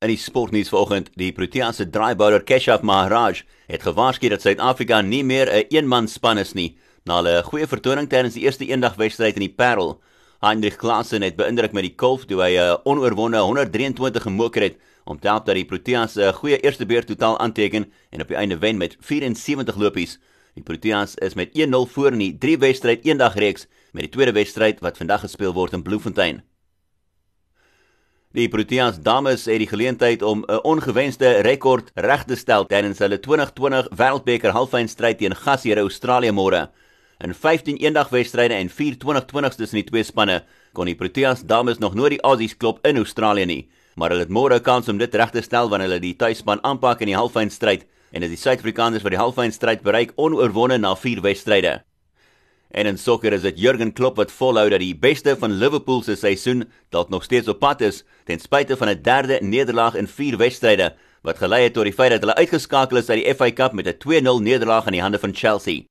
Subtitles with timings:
[0.00, 5.20] In die sportnuus vanoggend, die Proteas se draaibouler Keshav Maharaj het gewaarsku dat Suid-Afrika nie
[5.22, 9.34] meer 'n een eenman span is nie na hulle goeie vertoning tydens die eerste eendagwedstryd
[9.36, 10.00] in die Parel.
[10.40, 15.20] Heinrich Klaasen het beïndruk met die kolf toe hy 'n onoorwonde 123 gemoker het om
[15.20, 18.58] te help dat die Proteas 'n goeie eerste beurt totaal aanteken en op die einde
[18.58, 20.18] wen met 74 lopies.
[20.54, 24.80] Die Proteas is met 1-0 voor in die drie wedstryd eendagreeks met die tweede wedstryd
[24.80, 26.42] wat vandag gespeel word in Bloemfontein.
[28.30, 33.18] Die Proteas dames het die geleentheid om 'n ongewenste rekord reg te stel tydens hulle
[33.18, 36.68] 2020 Wêreldbeker halffinale teen gasheer Australië môre.
[37.18, 41.94] In 15 eendagwedstryde en 4 2020s tussen die twee spanne kon die Proteas dames nog
[41.94, 45.30] nooit die Aussies klop in Australië nie, maar hulle het môre kans om dit reg
[45.30, 47.80] te stel wanneer hulle die tuisspan aanpak in die halffinale
[48.12, 51.82] en is die Suid-Afrikaners wat die halffinale bereik onoorwonde na 4 wedstryde.
[52.70, 56.14] En in sokker is dit Jurgen Klopp wat volhou dat die beste van Liverpool se
[56.14, 60.36] seisoen dalk nog steeds op pad is ten spyte van 'n derde nederlaag in 4
[60.36, 63.72] wedstryde wat gelei het tot die feit dat hulle uitgeskakel is uit die FA Cup
[63.72, 65.90] met 'n 2-0 nederlaag aan die hande van Chelsea.